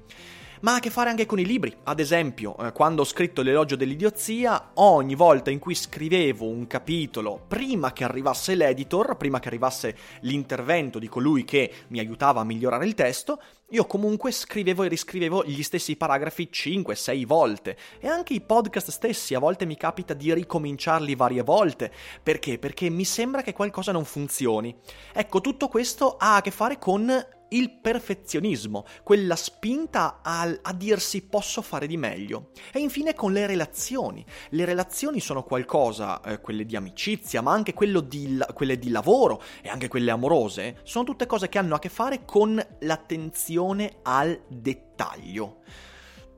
ma 0.62 0.74
ha 0.74 0.76
a 0.76 0.80
che 0.80 0.90
fare 0.90 1.10
anche 1.10 1.26
con 1.26 1.40
i 1.40 1.46
libri. 1.46 1.76
Ad 1.84 2.00
esempio, 2.00 2.58
eh, 2.58 2.72
quando 2.72 3.02
ho 3.02 3.06
scritto 3.06 3.42
l'elogio 3.42 3.76
dell'idiozia, 3.76 4.72
ogni 4.76 5.16
volta 5.16 5.52
in 5.52 5.60
cui 5.60 5.76
scrivevo 5.76 6.48
un 6.48 6.68
capitolo, 6.68 7.44
prima 7.48 7.94
che 7.94 8.04
arrivasse 8.04 8.56
l'editor, 8.56 9.18
prima 9.18 9.40
che 9.40 9.48
arrivasse 9.48 9.96
l'intervento 10.22 11.00
di 11.00 11.08
colui 11.08 11.44
che 11.46 11.72
mi 11.88 12.00
aiutava 12.00 12.42
a 12.42 12.46
migliorare 12.46 12.86
il 12.86 12.94
testo, 12.94 13.40
io 13.70 13.86
comunque 13.88 14.32
scrivevo 14.32 14.84
e 14.84 14.88
riscrivevo 14.88 15.44
gli 15.44 15.64
stessi 15.64 15.96
paragrafi 15.96 16.50
5-6 16.52 17.26
volte 17.26 17.78
e 18.00 18.08
anche 18.08 18.34
i 18.34 18.42
podcast 18.42 18.92
stessi 18.92 19.34
a 19.34 19.40
volte 19.40 19.66
mi 19.66 19.76
capita 19.76 20.14
di 20.14 20.32
ricominciarli 20.32 21.16
varie 21.16 21.42
volte. 21.42 21.92
Perché? 22.22 22.60
Perché 22.60 22.90
mi 22.90 23.06
sembra 23.06 23.42
che 23.42 23.54
qualcosa 23.54 23.92
non 23.92 24.06
funzioni. 24.06 24.76
Ecco, 25.12 25.42
tutto 25.42 25.68
questo 25.68 26.16
ha 26.18 26.36
a 26.36 26.42
che 26.42 26.52
fare 26.52 26.78
con 26.78 27.12
il 27.50 27.72
perfezionismo, 27.72 28.86
quella 29.04 29.36
spinta 29.36 30.20
a, 30.24 30.42
a, 30.62 30.74
dirsi 30.74 31.22
posso 31.24 31.62
fare 31.62 31.88
di 31.88 31.98
meglio. 31.98 32.52
E 32.72 32.80
infine 32.80 33.14
con 33.14 33.32
le 33.32 33.46
relazioni. 33.48 34.26
Le 34.50 34.66
relazioni 34.66 35.20
sono 35.20 35.44
qualcosa, 35.44 36.22
eh, 36.22 36.42
quelle 36.42 36.66
di 36.66 36.76
amicizia, 36.76 37.42
ma 37.42 37.52
anche 37.52 37.74
di, 38.06 38.40
quelle 38.54 38.80
di 38.80 38.90
lavoro 38.90 39.42
e 39.62 39.70
anche 39.70 39.88
quelle 39.88 40.12
amorose, 40.12 40.80
sono 40.84 41.06
tutte 41.06 41.26
cose 41.26 41.50
che 41.50 41.58
hanno 41.58 41.76
a 41.76 41.80
che 41.80 41.90
fare 41.90 42.26
con 42.26 42.64
l'attenzione 42.80 43.98
al 44.04 44.42
dettaglio 44.48 45.62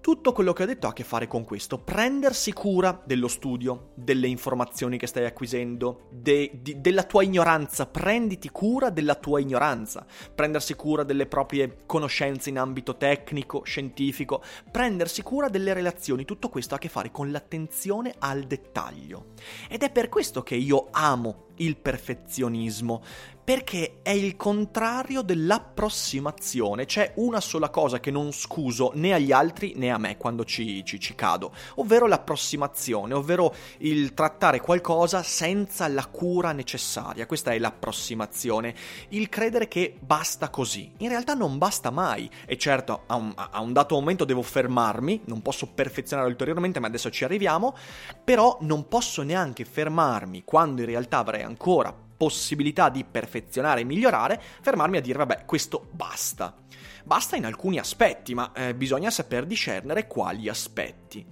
Tutto 0.08 0.32
quello 0.32 0.54
che 0.54 0.64
ho 0.64 0.66
detto 0.66 0.88
ha 0.88 0.92
a 0.92 0.94
che 0.94 1.04
fare 1.04 1.28
con 1.28 1.44
questo, 1.44 1.80
prendersi 1.80 2.54
cura 2.54 2.98
dello 3.04 3.28
studio, 3.28 3.90
delle 3.94 4.28
informazioni 4.28 4.98
che 4.98 5.06
stai 5.06 5.26
acquisendo, 5.26 6.08
de, 6.12 6.50
di, 6.62 6.80
della 6.80 7.04
tua 7.04 7.24
ignoranza, 7.24 7.88
prenditi 7.88 8.48
cura 8.48 8.90
della 8.90 9.16
tua 9.16 9.42
ignoranza, 9.42 10.06
prendersi 10.34 10.76
cura 10.76 11.04
delle 11.04 11.26
proprie 11.26 11.80
conoscenze 11.86 12.48
in 12.48 12.58
ambito 12.58 12.96
tecnico, 12.96 13.64
scientifico, 13.66 14.42
prendersi 14.72 15.22
cura 15.24 15.50
delle 15.50 15.74
relazioni, 15.74 16.24
tutto 16.24 16.48
questo 16.48 16.76
ha 16.76 16.78
a 16.78 16.80
che 16.80 16.88
fare 16.88 17.12
con 17.12 17.30
l'attenzione 17.30 18.16
al 18.18 18.44
dettaglio. 18.44 19.34
Ed 19.68 19.84
è 19.84 19.92
per 19.92 20.08
questo 20.08 20.42
che 20.42 20.56
io 20.56 20.88
amo 20.92 21.47
il 21.58 21.78
perfezionismo, 21.78 23.02
perché 23.48 24.00
è 24.02 24.10
il 24.10 24.36
contrario 24.36 25.22
dell'approssimazione. 25.22 26.86
C'è 26.86 27.14
una 27.16 27.40
sola 27.40 27.70
cosa 27.70 28.02
che 28.02 28.12
non 28.12 28.34
scuso 28.34 28.92
né 28.96 29.14
agli 29.14 29.32
altri 29.32 29.72
né 29.78 29.90
a 29.90 29.98
me 29.98 30.18
quando 30.18 30.44
ci, 30.44 30.84
ci, 30.84 31.00
ci 31.00 31.16
cado, 31.16 31.54
ovvero 31.76 32.08
l'approssimazione, 32.08 33.14
ovvero 33.14 33.56
il 33.78 34.14
trattare 34.14 34.60
qualcosa 34.60 35.24
senza 35.24 35.88
la 35.88 36.06
cura 36.08 36.52
necessaria. 36.52 37.26
Questa 37.26 37.52
è 37.52 37.58
l'approssimazione, 37.58 38.76
il 39.10 39.30
credere 39.30 39.70
che 39.70 39.96
basta 39.98 40.50
così. 40.50 40.92
In 40.98 41.08
realtà 41.08 41.34
non 41.34 41.58
basta 41.58 41.90
mai 41.90 42.30
e 42.46 42.58
certo 42.58 43.04
a 43.06 43.16
un, 43.16 43.32
a 43.34 43.62
un 43.62 43.72
dato 43.72 43.96
momento 43.96 44.26
devo 44.26 44.42
fermarmi, 44.42 45.22
non 45.28 45.42
posso 45.42 45.68
perfezionare 45.68 46.28
ulteriormente, 46.28 46.82
ma 46.82 46.88
adesso 46.88 47.10
ci 47.10 47.24
arriviamo, 47.24 47.78
però 48.26 48.58
non 48.60 48.90
posso 48.90 49.22
neanche 49.22 49.64
fermarmi 49.64 50.44
quando 50.44 50.82
in 50.82 50.88
realtà 50.88 51.20
avrei 51.20 51.44
ancora 51.48 51.94
possibilità 52.18 52.90
di 52.90 53.04
perfezionare 53.04 53.82
e 53.82 53.84
migliorare, 53.84 54.42
fermarmi 54.62 54.98
a 54.98 55.02
dire 55.02 55.18
vabbè, 55.20 55.46
questo 55.46 55.88
basta. 55.92 56.56
Basta 57.04 57.36
in 57.36 57.46
alcuni 57.46 57.78
aspetti, 57.78 58.34
ma 58.34 58.52
eh, 58.54 58.76
bisogna 58.76 59.10
saper 59.10 59.46
discernere 59.46 60.08
quali 60.08 60.50
aspetti. 60.50 61.26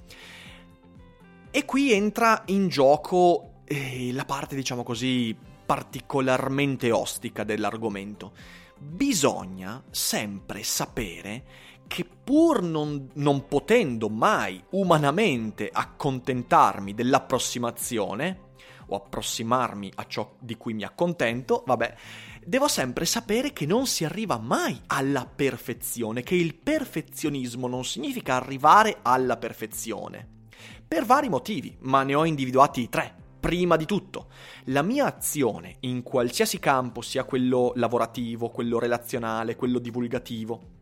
E 1.52 1.66
qui 1.66 1.92
entra 1.92 2.44
in 2.48 2.68
gioco 2.68 3.62
eh, 3.66 4.12
la 4.14 4.26
parte, 4.26 4.56
diciamo 4.56 4.84
così, 4.84 5.36
particolarmente 5.66 6.92
ostica 6.92 7.44
dell'argomento. 7.44 8.34
Bisogna 8.78 9.84
sempre 9.90 10.64
sapere 10.64 11.44
che 11.88 12.06
pur 12.06 12.62
non, 12.62 13.10
non 13.14 13.48
potendo 13.48 14.10
mai 14.10 14.62
umanamente 14.72 15.70
accontentarmi 15.72 16.94
dell'approssimazione, 16.94 18.45
o 18.88 18.96
approssimarmi 18.96 19.92
a 19.96 20.06
ciò 20.08 20.36
di 20.40 20.56
cui 20.56 20.74
mi 20.74 20.84
accontento, 20.84 21.64
vabbè, 21.66 21.96
devo 22.46 22.68
sempre 22.68 23.06
sapere 23.06 23.54
che 23.54 23.66
non 23.66 23.88
si 23.88 24.06
arriva 24.06 24.38
mai 24.38 24.80
alla 24.88 25.26
perfezione, 25.26 26.24
che 26.24 26.36
il 26.36 26.56
perfezionismo 26.56 27.68
non 27.68 27.84
significa 27.84 28.36
arrivare 28.36 29.00
alla 29.02 29.38
perfezione. 29.38 30.28
Per 30.88 31.06
vari 31.06 31.30
motivi, 31.30 31.76
ma 31.82 32.04
ne 32.04 32.16
ho 32.16 32.26
individuati 32.26 32.90
tre. 32.90 33.24
Prima 33.40 33.76
di 33.76 33.86
tutto, 33.86 34.30
la 34.66 34.82
mia 34.82 35.06
azione 35.06 35.78
in 35.82 36.02
qualsiasi 36.02 36.58
campo, 36.58 37.02
sia 37.02 37.26
quello 37.26 37.74
lavorativo, 37.76 38.50
quello 38.50 38.80
relazionale, 38.80 39.56
quello 39.56 39.78
divulgativo, 39.78 40.75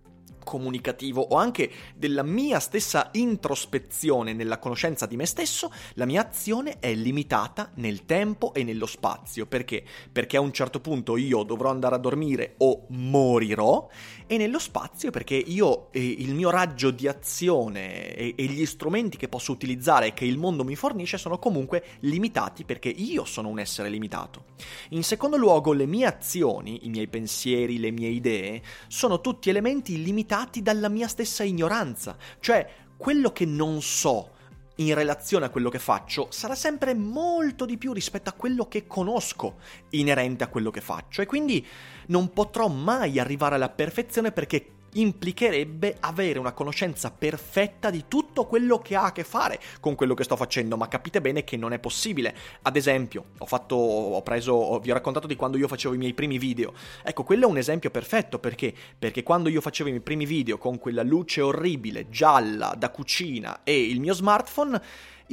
comunicativo 0.43 1.21
o 1.21 1.35
anche 1.35 1.71
della 1.95 2.23
mia 2.23 2.59
stessa 2.59 3.09
introspezione 3.13 4.33
nella 4.33 4.59
conoscenza 4.59 5.05
di 5.05 5.15
me 5.15 5.25
stesso, 5.25 5.71
la 5.93 6.05
mia 6.05 6.21
azione 6.21 6.79
è 6.79 6.93
limitata 6.93 7.71
nel 7.75 8.05
tempo 8.05 8.53
e 8.53 8.63
nello 8.63 8.85
spazio. 8.85 9.45
Perché? 9.45 9.83
Perché 10.11 10.37
a 10.37 10.41
un 10.41 10.51
certo 10.51 10.79
punto 10.79 11.17
io 11.17 11.43
dovrò 11.43 11.69
andare 11.69 11.95
a 11.95 11.99
dormire 11.99 12.55
o 12.57 12.85
morirò 12.89 13.87
e 14.27 14.37
nello 14.37 14.59
spazio 14.59 15.11
perché 15.11 15.35
io 15.35 15.91
eh, 15.91 16.03
il 16.03 16.33
mio 16.33 16.49
raggio 16.49 16.91
di 16.91 17.07
azione 17.07 18.15
e, 18.15 18.33
e 18.37 18.45
gli 18.45 18.65
strumenti 18.65 19.17
che 19.17 19.27
posso 19.27 19.51
utilizzare 19.51 20.07
e 20.07 20.13
che 20.13 20.25
il 20.25 20.37
mondo 20.37 20.63
mi 20.63 20.75
fornisce 20.75 21.17
sono 21.17 21.37
comunque 21.39 21.83
limitati 22.01 22.63
perché 22.63 22.89
io 22.89 23.25
sono 23.25 23.49
un 23.49 23.59
essere 23.59 23.89
limitato. 23.89 24.45
In 24.89 25.03
secondo 25.03 25.37
luogo, 25.37 25.73
le 25.73 25.85
mie 25.85 26.05
azioni, 26.05 26.85
i 26.85 26.89
miei 26.89 27.07
pensieri, 27.07 27.79
le 27.79 27.91
mie 27.91 28.09
idee 28.09 28.61
sono 28.87 29.21
tutti 29.21 29.49
elementi 29.49 30.01
limitati 30.01 30.31
limitati 30.33 30.61
dalla 30.63 30.89
mia 30.89 31.07
stessa 31.07 31.43
ignoranza, 31.43 32.17
cioè 32.39 32.67
quello 32.97 33.31
che 33.31 33.45
non 33.45 33.81
so 33.81 34.31
in 34.77 34.95
relazione 34.95 35.45
a 35.45 35.49
quello 35.49 35.69
che 35.69 35.77
faccio 35.77 36.27
sarà 36.31 36.55
sempre 36.55 36.95
molto 36.95 37.65
di 37.65 37.77
più 37.77 37.93
rispetto 37.93 38.29
a 38.29 38.33
quello 38.33 38.67
che 38.67 38.87
conosco 38.87 39.59
inerente 39.91 40.43
a 40.43 40.47
quello 40.47 40.71
che 40.71 40.81
faccio. 40.81 41.21
E 41.21 41.27
quindi 41.27 41.65
non 42.07 42.33
potrò 42.33 42.67
mai 42.67 43.19
arrivare 43.19 43.55
alla 43.55 43.69
perfezione 43.69 44.31
perché 44.31 44.69
implicherebbe 44.93 45.97
avere 45.99 46.39
una 46.39 46.51
conoscenza 46.51 47.11
perfetta 47.11 47.89
di 47.89 48.05
tutto 48.07 48.45
quello 48.45 48.79
che 48.79 48.95
ha 48.95 49.05
a 49.05 49.11
che 49.11 49.23
fare 49.23 49.59
con 49.79 49.95
quello 49.95 50.13
che 50.13 50.23
sto 50.23 50.35
facendo, 50.35 50.77
ma 50.77 50.87
capite 50.87 51.21
bene 51.21 51.43
che 51.43 51.57
non 51.57 51.73
è 51.73 51.79
possibile. 51.79 52.35
Ad 52.63 52.75
esempio, 52.75 53.25
ho 53.37 53.45
fatto, 53.45 53.75
ho 53.75 54.21
preso, 54.21 54.79
vi 54.79 54.91
ho 54.91 54.93
raccontato 54.93 55.27
di 55.27 55.35
quando 55.35 55.57
io 55.57 55.67
facevo 55.67 55.93
i 55.93 55.97
miei 55.97 56.13
primi 56.13 56.37
video. 56.37 56.73
Ecco, 57.03 57.23
quello 57.23 57.47
è 57.47 57.49
un 57.49 57.57
esempio 57.57 57.89
perfetto 57.89 58.39
perché? 58.39 58.73
Perché 58.97 59.23
quando 59.23 59.49
io 59.49 59.61
facevo 59.61 59.89
i 59.89 59.91
miei 59.91 60.03
primi 60.03 60.25
video 60.25 60.57
con 60.57 60.79
quella 60.79 61.03
luce 61.03 61.41
orribile, 61.41 62.09
gialla, 62.09 62.75
da 62.77 62.89
cucina 62.89 63.61
e 63.63 63.81
il 63.81 63.99
mio 63.99 64.13
smartphone, 64.13 64.81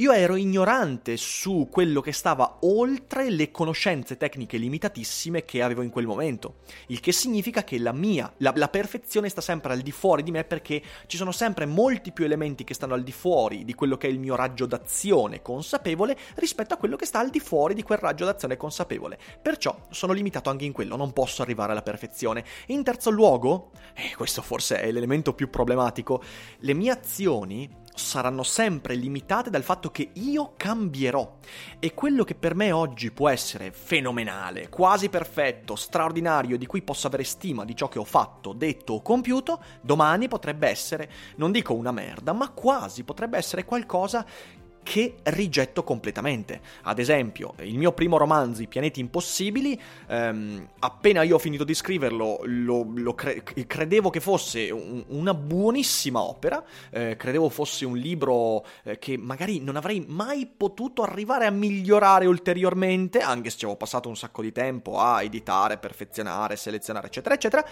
io 0.01 0.11
ero 0.13 0.35
ignorante 0.35 1.15
su 1.15 1.67
quello 1.69 2.01
che 2.01 2.11
stava 2.11 2.57
oltre 2.61 3.29
le 3.29 3.51
conoscenze 3.51 4.17
tecniche 4.17 4.57
limitatissime 4.57 5.45
che 5.45 5.61
avevo 5.61 5.83
in 5.83 5.91
quel 5.91 6.07
momento. 6.07 6.55
Il 6.87 6.99
che 6.99 7.11
significa 7.11 7.63
che 7.63 7.77
la 7.77 7.91
mia, 7.91 8.33
la, 8.37 8.51
la, 8.55 8.67
perfezione 8.67 9.29
sta 9.29 9.41
sempre 9.41 9.73
al 9.73 9.81
di 9.81 9.91
fuori 9.91 10.23
di 10.23 10.31
me 10.31 10.43
perché 10.43 10.81
ci 11.05 11.17
sono 11.17 11.31
sempre 11.31 11.67
molti 11.67 12.11
più 12.11 12.25
elementi 12.25 12.63
che 12.63 12.73
stanno 12.73 12.95
al 12.95 13.03
di 13.03 13.11
fuori 13.11 13.63
di 13.63 13.75
quello 13.75 13.95
che 13.95 14.07
è 14.07 14.09
il 14.09 14.17
mio 14.17 14.35
raggio 14.35 14.65
d'azione 14.65 15.43
consapevole 15.43 16.17
rispetto 16.37 16.73
a 16.73 16.77
quello 16.77 16.95
che 16.95 17.05
sta 17.05 17.19
al 17.19 17.29
di 17.29 17.39
fuori 17.39 17.75
di 17.75 17.83
quel 17.83 17.99
raggio 17.99 18.25
d'azione 18.25 18.57
consapevole. 18.57 19.19
Perciò 19.39 19.85
sono 19.91 20.13
limitato 20.13 20.49
anche 20.49 20.65
in 20.65 20.71
quello, 20.71 20.95
non 20.95 21.13
posso 21.13 21.43
arrivare 21.43 21.73
alla 21.73 21.83
perfezione. 21.83 22.43
In 22.67 22.81
terzo 22.81 23.11
luogo, 23.11 23.69
e 23.93 24.15
questo 24.15 24.41
forse 24.41 24.81
è 24.81 24.91
l'elemento 24.91 25.35
più 25.35 25.51
problematico, 25.51 26.23
le 26.57 26.73
mie 26.73 26.89
azioni 26.89 27.69
saranno 28.01 28.43
sempre 28.43 28.95
limitate 28.95 29.49
dal 29.49 29.63
fatto 29.63 29.91
che 29.91 30.09
io 30.13 30.53
cambierò. 30.57 31.37
E 31.79 31.93
quello 31.93 32.23
che 32.23 32.35
per 32.35 32.55
me 32.55 32.71
oggi 32.71 33.11
può 33.11 33.29
essere 33.29 33.71
fenomenale, 33.71 34.69
quasi 34.69 35.09
perfetto, 35.09 35.75
straordinario, 35.75 36.57
di 36.57 36.65
cui 36.65 36.81
posso 36.81 37.07
avere 37.07 37.23
stima 37.23 37.63
di 37.63 37.75
ciò 37.75 37.87
che 37.87 37.99
ho 37.99 38.03
fatto, 38.03 38.53
detto 38.53 38.93
o 38.93 39.01
compiuto, 39.01 39.61
domani 39.81 40.27
potrebbe 40.27 40.67
essere, 40.67 41.09
non 41.37 41.51
dico 41.51 41.73
una 41.73 41.91
merda, 41.91 42.33
ma 42.33 42.49
quasi 42.49 43.03
potrebbe 43.03 43.37
essere 43.37 43.63
qualcosa 43.65 44.25
che 44.83 45.15
rigetto 45.23 45.83
completamente. 45.83 46.61
Ad 46.83 46.99
esempio, 46.99 47.53
il 47.61 47.77
mio 47.77 47.91
primo 47.91 48.17
romanzo, 48.17 48.61
I 48.61 48.67
pianeti 48.67 48.99
impossibili, 48.99 49.79
ehm, 50.07 50.67
appena 50.79 51.23
io 51.23 51.35
ho 51.35 51.39
finito 51.39 51.63
di 51.63 51.73
scriverlo, 51.73 52.41
lo, 52.43 52.85
lo 52.93 53.13
cre- 53.13 53.43
credevo 53.43 54.09
che 54.09 54.19
fosse 54.19 54.69
un, 54.71 55.03
una 55.07 55.33
buonissima 55.33 56.21
opera, 56.21 56.63
eh, 56.89 57.15
credevo 57.15 57.49
fosse 57.49 57.85
un 57.85 57.97
libro 57.97 58.65
eh, 58.83 58.97
che 58.99 59.17
magari 59.17 59.59
non 59.59 59.75
avrei 59.75 60.03
mai 60.07 60.45
potuto 60.45 61.03
arrivare 61.03 61.45
a 61.45 61.51
migliorare 61.51 62.25
ulteriormente, 62.25 63.19
anche 63.19 63.49
se 63.49 63.57
ci 63.57 63.65
avevo 63.65 63.79
passato 63.79 64.09
un 64.09 64.15
sacco 64.15 64.41
di 64.41 64.51
tempo 64.51 64.99
a 64.99 65.21
editare, 65.21 65.77
perfezionare, 65.77 66.55
selezionare, 66.55 67.07
eccetera, 67.07 67.35
eccetera. 67.35 67.65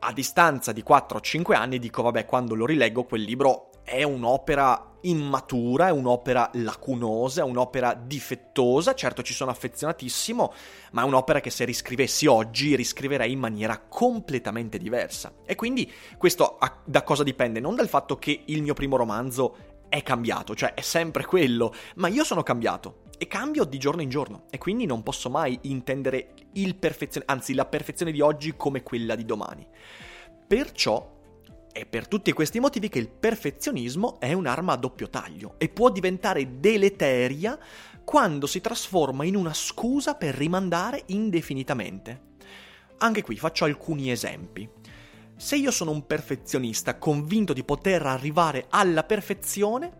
A 0.00 0.12
distanza 0.12 0.70
di 0.70 0.84
4-5 0.86 1.54
anni 1.54 1.80
dico, 1.80 2.02
vabbè, 2.02 2.24
quando 2.24 2.54
lo 2.54 2.66
rileggo 2.66 3.04
quel 3.04 3.22
libro 3.22 3.70
è 3.82 4.04
un'opera 4.04 4.96
immatura, 5.02 5.88
è 5.88 5.90
un'opera 5.90 6.50
lacunosa, 6.54 7.40
è 7.40 7.44
un'opera 7.44 7.94
difettosa, 7.94 8.94
certo 8.94 9.22
ci 9.22 9.34
sono 9.34 9.50
affezionatissimo, 9.50 10.52
ma 10.92 11.02
è 11.02 11.04
un'opera 11.04 11.40
che 11.40 11.50
se 11.50 11.64
riscrivessi 11.64 12.26
oggi 12.26 12.76
riscriverei 12.76 13.32
in 13.32 13.40
maniera 13.40 13.78
completamente 13.88 14.78
diversa. 14.78 15.32
E 15.44 15.56
quindi 15.56 15.90
questo 16.16 16.58
da 16.84 17.02
cosa 17.02 17.24
dipende? 17.24 17.58
Non 17.58 17.74
dal 17.74 17.88
fatto 17.88 18.18
che 18.18 18.42
il 18.46 18.62
mio 18.62 18.74
primo 18.74 18.96
romanzo 18.96 19.56
è 19.88 20.02
cambiato, 20.04 20.54
cioè 20.54 20.74
è 20.74 20.82
sempre 20.82 21.24
quello, 21.24 21.74
ma 21.96 22.06
io 22.06 22.22
sono 22.22 22.44
cambiato 22.44 23.06
e 23.18 23.26
cambio 23.26 23.64
di 23.64 23.78
giorno 23.78 24.00
in 24.00 24.08
giorno 24.08 24.44
e 24.50 24.58
quindi 24.58 24.86
non 24.86 25.02
posso 25.02 25.28
mai 25.28 25.58
intendere 25.62 26.34
il 26.52 26.76
perfezione, 26.76 27.26
anzi 27.28 27.52
la 27.52 27.66
perfezione 27.66 28.12
di 28.12 28.20
oggi 28.20 28.54
come 28.56 28.82
quella 28.82 29.14
di 29.14 29.24
domani. 29.24 29.66
Perciò 30.46 31.16
è 31.72 31.84
per 31.84 32.08
tutti 32.08 32.32
questi 32.32 32.60
motivi 32.60 32.88
che 32.88 32.98
il 32.98 33.08
perfezionismo 33.08 34.18
è 34.18 34.32
un'arma 34.32 34.72
a 34.72 34.76
doppio 34.76 35.10
taglio 35.10 35.54
e 35.58 35.68
può 35.68 35.90
diventare 35.90 36.58
deleteria 36.58 37.58
quando 38.04 38.46
si 38.46 38.60
trasforma 38.60 39.24
in 39.24 39.36
una 39.36 39.52
scusa 39.52 40.14
per 40.14 40.34
rimandare 40.34 41.02
indefinitamente. 41.06 42.26
Anche 42.98 43.22
qui 43.22 43.36
faccio 43.36 43.64
alcuni 43.64 44.10
esempi. 44.10 44.68
Se 45.36 45.56
io 45.56 45.70
sono 45.70 45.92
un 45.92 46.06
perfezionista 46.06 46.98
convinto 46.98 47.52
di 47.52 47.62
poter 47.62 48.04
arrivare 48.06 48.66
alla 48.70 49.04
perfezione, 49.04 49.97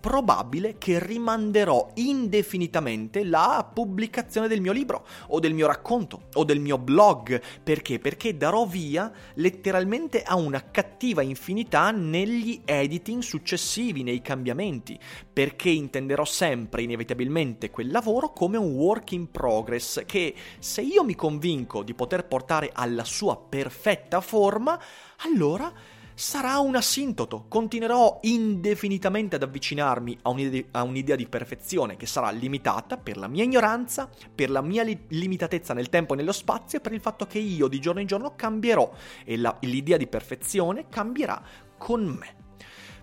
probabile 0.00 0.78
che 0.78 0.98
rimanderò 0.98 1.90
indefinitamente 1.94 3.22
la 3.22 3.68
pubblicazione 3.72 4.48
del 4.48 4.60
mio 4.60 4.72
libro 4.72 5.06
o 5.28 5.38
del 5.38 5.52
mio 5.52 5.66
racconto 5.66 6.22
o 6.34 6.44
del 6.44 6.58
mio 6.58 6.78
blog. 6.78 7.40
Perché? 7.62 7.98
Perché 7.98 8.36
darò 8.36 8.64
via 8.64 9.12
letteralmente 9.34 10.22
a 10.22 10.36
una 10.36 10.70
cattiva 10.70 11.22
infinità 11.22 11.90
negli 11.90 12.62
editing 12.64 13.20
successivi, 13.20 14.02
nei 14.02 14.22
cambiamenti, 14.22 14.98
perché 15.32 15.68
intenderò 15.68 16.24
sempre 16.24 16.82
inevitabilmente 16.82 17.70
quel 17.70 17.90
lavoro 17.90 18.32
come 18.32 18.56
un 18.56 18.72
work 18.72 19.12
in 19.12 19.30
progress 19.30 20.04
che 20.06 20.34
se 20.58 20.80
io 20.80 21.04
mi 21.04 21.14
convinco 21.14 21.82
di 21.82 21.94
poter 21.94 22.26
portare 22.26 22.70
alla 22.72 23.04
sua 23.04 23.36
perfetta 23.36 24.20
forma, 24.20 24.80
allora 25.18 25.72
sarà 26.20 26.58
un 26.58 26.76
asintoto. 26.76 27.46
Continuerò 27.48 28.18
indefinitamente 28.24 29.36
ad 29.36 29.42
avvicinarmi 29.42 30.18
a 30.20 30.28
un'idea, 30.28 30.64
a 30.72 30.82
un'idea, 30.82 31.16
di 31.16 31.26
perfezione 31.26 31.96
che 31.96 32.04
sarà 32.04 32.28
limitata 32.30 32.98
per 32.98 33.16
la 33.16 33.26
mia 33.26 33.42
ignoranza, 33.42 34.06
per 34.34 34.50
la 34.50 34.60
mia 34.60 34.82
li- 34.82 35.06
limitatezza 35.08 35.72
nel 35.72 35.88
tempo 35.88 36.12
e 36.12 36.16
nello 36.18 36.32
spazio 36.32 36.76
e 36.76 36.82
per 36.82 36.92
il 36.92 37.00
fatto 37.00 37.26
che 37.26 37.38
io 37.38 37.68
di 37.68 37.80
giorno 37.80 38.00
in 38.00 38.06
giorno 38.06 38.34
cambierò 38.36 38.92
e 39.24 39.38
la, 39.38 39.56
l'idea 39.60 39.96
di 39.96 40.06
perfezione 40.06 40.88
cambierà 40.90 41.42
con 41.78 42.04
me. 42.04 42.34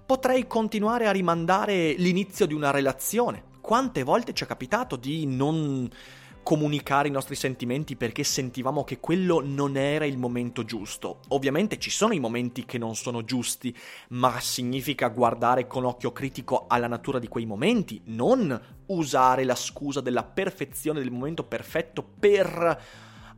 Potrei 0.06 0.46
continuare 0.46 1.08
a 1.08 1.12
rimandare 1.12 1.94
l'inizio 1.94 2.46
di 2.46 2.54
una 2.54 2.70
relazione. 2.70 3.46
Quante 3.62 4.04
volte 4.04 4.34
ci 4.34 4.44
è 4.44 4.48
capitato 4.48 4.96
di 4.96 5.26
non 5.26 5.90
comunicare 6.48 7.10
i 7.10 7.12
nostri 7.12 7.36
sentimenti 7.36 7.98
perché 7.98 8.24
sentivamo 8.24 8.86
che 8.86 9.02
quello 9.02 9.42
non 9.44 9.76
era 9.76 10.06
il 10.06 10.18
momento 10.18 10.64
giusto. 10.64 11.20
Ovviamente 11.28 11.78
ci 11.78 11.90
sono 11.90 12.14
i 12.14 12.22
momenti 12.22 12.64
che 12.64 12.78
non 12.78 12.96
sono 12.96 13.26
giusti, 13.26 13.76
ma 14.12 14.40
significa 14.40 15.10
guardare 15.10 15.68
con 15.68 15.84
occhio 15.84 16.14
critico 16.14 16.64
alla 16.70 16.88
natura 16.88 17.20
di 17.20 17.28
quei 17.28 17.46
momenti, 17.46 18.02
non 18.06 18.58
usare 18.86 19.44
la 19.44 19.56
scusa 19.56 20.00
della 20.00 20.24
perfezione 20.24 21.02
del 21.02 21.12
momento 21.12 21.44
perfetto 21.44 22.02
per 22.02 22.82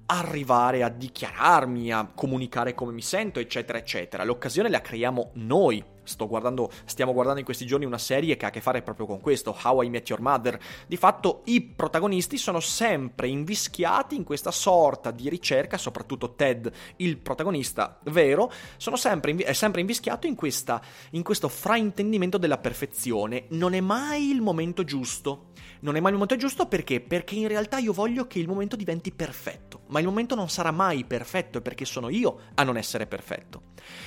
arrivare 0.06 0.84
a 0.84 0.90
dichiararmi, 0.90 1.92
a 1.92 2.12
comunicare 2.14 2.76
come 2.76 2.92
mi 2.92 3.02
sento, 3.02 3.40
eccetera, 3.40 3.80
eccetera. 3.80 4.24
L'occasione 4.24 4.70
la 4.70 4.82
creiamo 4.82 5.32
noi, 5.34 5.84
Guardando, 6.28 6.70
stiamo 6.86 7.14
guardando 7.14 7.40
in 7.40 7.46
questi 7.46 7.66
giorni 7.66 7.86
una 7.86 7.98
serie 7.98 8.38
che 8.38 8.46
ha 8.46 8.50
a 8.50 8.52
che 8.52 8.62
fare 8.62 8.82
proprio 8.82 9.06
con 9.06 9.20
questo, 9.20 9.58
How 9.64 9.82
I 9.82 9.90
Met 9.90 10.10
Your 10.10 10.22
Mother. 10.22 10.60
Di 10.88 10.98
fatto 10.98 11.42
i 11.46 11.62
protagonisti 11.62 12.38
sono 12.38 12.60
sempre 12.60 13.28
invischiati 13.28 14.16
in 14.16 14.24
questa 14.24 14.52
sorta 14.52 15.12
di 15.12 15.30
ricerca, 15.30 15.78
soprattutto 15.78 16.36
Ted, 16.36 16.72
il 16.98 17.18
protagonista 17.18 18.00
vero, 18.06 18.52
sempre, 18.78 19.36
è 19.36 19.54
sempre 19.54 19.82
invischiato 19.82 20.28
in, 20.28 20.36
questa, 20.36 20.82
in 21.12 21.24
questo 21.24 21.48
fraintendimento 21.48 22.38
della 22.38 22.58
perfezione. 22.58 23.46
Non 23.50 23.74
è 23.74 23.80
mai 23.80 24.30
il 24.30 24.42
momento 24.42 24.84
giusto. 24.84 25.48
Non 25.82 25.96
è 25.96 26.00
mai 26.00 26.12
il 26.12 26.18
momento 26.18 26.36
giusto 26.36 26.68
perché? 26.68 27.00
Perché 27.00 27.36
in 27.36 27.48
realtà 27.48 27.78
io 27.78 27.94
voglio 27.94 28.28
che 28.28 28.40
il 28.40 28.48
momento 28.48 28.76
diventi 28.76 29.12
perfetto, 29.12 29.84
ma 29.88 30.00
il 30.00 30.06
momento 30.06 30.36
non 30.36 30.50
sarà 30.50 30.72
mai 30.72 31.06
perfetto 31.06 31.62
perché 31.62 31.86
sono 31.86 32.10
io 32.10 32.40
a 32.56 32.64
non 32.64 32.76
essere 32.76 33.08
perfetto. 33.08 33.62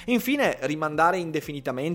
Infine, 0.07 0.59
rimandare 0.63 1.19
indefinitamente 1.19 1.92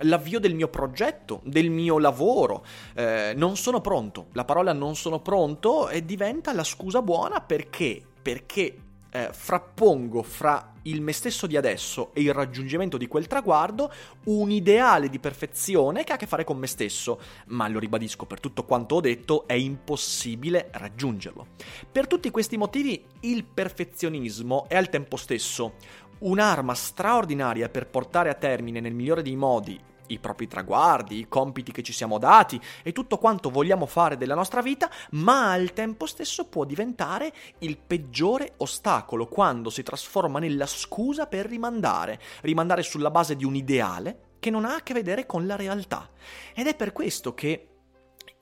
l'avvio 0.00 0.40
del 0.40 0.54
mio 0.54 0.68
progetto, 0.68 1.40
del 1.44 1.70
mio 1.70 1.98
lavoro. 1.98 2.64
Eh, 2.94 3.34
non 3.36 3.56
sono 3.56 3.80
pronto. 3.80 4.28
La 4.32 4.44
parola 4.44 4.72
non 4.72 4.96
sono 4.96 5.20
pronto 5.20 5.88
diventa 6.06 6.52
la 6.52 6.64
scusa 6.64 7.02
buona 7.02 7.40
perché? 7.40 8.02
Perché 8.22 8.76
eh, 9.10 9.28
frappongo 9.32 10.22
fra 10.22 10.72
il 10.82 11.00
me 11.00 11.12
stesso 11.12 11.46
di 11.46 11.56
adesso 11.56 12.10
e 12.12 12.20
il 12.20 12.32
raggiungimento 12.32 12.96
di 12.96 13.06
quel 13.06 13.26
traguardo 13.26 13.92
un 14.24 14.50
ideale 14.50 15.08
di 15.08 15.18
perfezione 15.18 16.04
che 16.04 16.12
ha 16.12 16.14
a 16.16 16.18
che 16.18 16.26
fare 16.26 16.44
con 16.44 16.58
me 16.58 16.66
stesso, 16.66 17.20
ma 17.46 17.66
lo 17.68 17.78
ribadisco 17.78 18.26
per 18.26 18.40
tutto 18.40 18.64
quanto 18.64 18.96
ho 18.96 19.00
detto, 19.00 19.46
è 19.46 19.54
impossibile 19.54 20.68
raggiungerlo. 20.72 21.46
Per 21.90 22.06
tutti 22.06 22.30
questi 22.30 22.56
motivi 22.56 23.04
il 23.20 23.44
perfezionismo 23.44 24.66
è 24.68 24.76
al 24.76 24.88
tempo 24.88 25.16
stesso 25.16 25.74
un'arma 26.18 26.74
straordinaria 26.74 27.68
per 27.68 27.88
portare 27.88 28.30
a 28.30 28.34
termine 28.34 28.80
nel 28.80 28.94
migliore 28.94 29.22
dei 29.22 29.36
modi 29.36 29.80
i 30.08 30.18
propri 30.18 30.46
traguardi, 30.46 31.18
i 31.18 31.28
compiti 31.28 31.72
che 31.72 31.82
ci 31.82 31.92
siamo 31.92 32.18
dati 32.18 32.60
e 32.82 32.92
tutto 32.92 33.18
quanto 33.18 33.50
vogliamo 33.50 33.86
fare 33.86 34.16
della 34.16 34.34
nostra 34.34 34.62
vita, 34.62 34.90
ma 35.12 35.52
al 35.52 35.72
tempo 35.72 36.06
stesso 36.06 36.46
può 36.46 36.64
diventare 36.64 37.32
il 37.58 37.78
peggiore 37.78 38.54
ostacolo 38.58 39.26
quando 39.26 39.70
si 39.70 39.82
trasforma 39.82 40.38
nella 40.38 40.66
scusa 40.66 41.26
per 41.26 41.46
rimandare, 41.46 42.20
rimandare 42.42 42.82
sulla 42.82 43.10
base 43.10 43.36
di 43.36 43.44
un 43.44 43.54
ideale 43.54 44.34
che 44.38 44.50
non 44.50 44.64
ha 44.64 44.76
a 44.76 44.82
che 44.82 44.94
vedere 44.94 45.26
con 45.26 45.46
la 45.46 45.56
realtà. 45.56 46.08
Ed 46.54 46.66
è 46.66 46.76
per 46.76 46.92
questo 46.92 47.34
che 47.34 47.68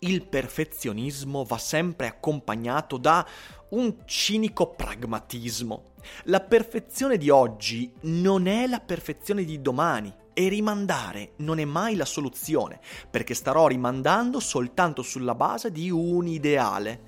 il 0.01 0.27
perfezionismo 0.27 1.45
va 1.45 1.57
sempre 1.57 2.09
accompagnato 2.09 2.99
da 2.99 3.27
un 3.75 3.97
cinico 4.05 4.71
pragmatismo. 4.71 5.93
La 6.25 6.41
perfezione 6.41 7.17
di 7.17 7.29
oggi 7.29 7.93
non 8.03 8.47
è 8.47 8.67
la 8.67 8.81
perfezione 8.81 9.45
di 9.45 9.61
domani 9.61 10.13
e 10.33 10.49
rimandare 10.49 11.33
non 11.37 11.59
è 11.59 11.65
mai 11.65 11.97
la 11.97 12.05
soluzione, 12.05 12.81
perché 13.11 13.35
starò 13.35 13.67
rimandando 13.67 14.41
soltanto 14.41 15.03
sulla 15.03 15.35
base 15.35 15.73
di 15.73 15.91
un 15.91 16.27
ideale 16.27 17.03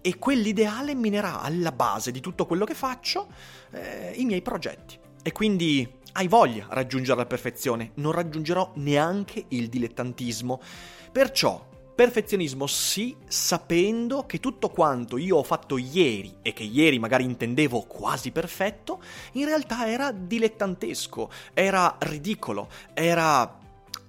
e 0.00 0.18
quell'ideale 0.18 0.94
minerà 0.94 1.40
alla 1.40 1.72
base 1.72 2.10
di 2.10 2.20
tutto 2.20 2.46
quello 2.46 2.64
che 2.64 2.74
faccio 2.74 3.28
eh, 3.70 4.12
i 4.16 4.24
miei 4.24 4.42
progetti. 4.42 4.98
E 5.22 5.32
quindi 5.32 5.88
hai 6.12 6.26
voglia 6.26 6.64
di 6.64 6.74
raggiungere 6.74 7.18
la 7.18 7.26
perfezione, 7.26 7.92
non 7.94 8.12
raggiungerò 8.12 8.72
neanche 8.76 9.44
il 9.48 9.68
dilettantismo. 9.68 10.60
Perciò 11.12 11.66
Perfezionismo 11.98 12.68
sì, 12.68 13.16
sapendo 13.26 14.24
che 14.24 14.38
tutto 14.38 14.68
quanto 14.68 15.16
io 15.16 15.38
ho 15.38 15.42
fatto 15.42 15.76
ieri 15.78 16.36
e 16.42 16.52
che 16.52 16.62
ieri 16.62 17.00
magari 17.00 17.24
intendevo 17.24 17.80
quasi 17.88 18.30
perfetto, 18.30 19.02
in 19.32 19.46
realtà 19.46 19.88
era 19.88 20.12
dilettantesco, 20.12 21.28
era 21.52 21.96
ridicolo, 21.98 22.68
era 22.94 23.58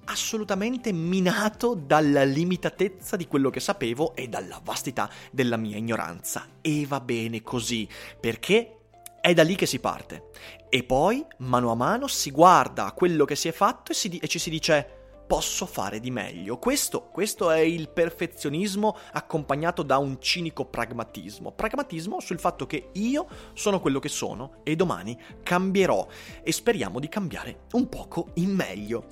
assolutamente 0.05 0.91
minato 0.91 1.73
dalla 1.73 2.23
limitatezza 2.23 3.15
di 3.15 3.25
quello 3.25 3.49
che 3.49 3.59
sapevo 3.59 4.15
e 4.15 4.27
dalla 4.27 4.61
vastità 4.63 5.09
della 5.31 5.57
mia 5.57 5.77
ignoranza. 5.77 6.45
E 6.61 6.85
va 6.85 6.99
bene 6.99 7.41
così, 7.41 7.89
perché 8.19 8.81
è 9.19 9.33
da 9.33 9.41
lì 9.41 9.55
che 9.55 9.65
si 9.65 9.79
parte. 9.79 10.29
E 10.69 10.83
poi, 10.83 11.25
mano 11.37 11.71
a 11.71 11.75
mano, 11.75 12.05
si 12.05 12.29
guarda 12.29 12.91
quello 12.91 13.25
che 13.25 13.35
si 13.35 13.47
è 13.47 13.51
fatto 13.51 13.93
e, 13.93 13.95
si 13.95 14.09
di- 14.09 14.19
e 14.19 14.27
ci 14.27 14.37
si 14.37 14.51
dice 14.51 14.98
posso 15.29 15.67
fare 15.67 15.99
di 15.99 16.09
meglio. 16.09 16.57
Questo, 16.57 17.03
questo, 17.11 17.51
è 17.51 17.59
il 17.59 17.89
perfezionismo 17.89 18.97
accompagnato 19.11 19.83
da 19.83 19.99
un 19.99 20.19
cinico 20.19 20.65
pragmatismo. 20.65 21.51
Pragmatismo 21.51 22.19
sul 22.19 22.39
fatto 22.39 22.65
che 22.65 22.89
io 22.93 23.27
sono 23.53 23.79
quello 23.79 23.99
che 23.99 24.09
sono 24.09 24.61
e 24.63 24.75
domani 24.75 25.15
cambierò 25.43 26.07
e 26.41 26.51
speriamo 26.51 26.99
di 26.99 27.09
cambiare 27.09 27.65
un 27.73 27.87
poco 27.89 28.29
in 28.35 28.49
meglio. 28.55 29.05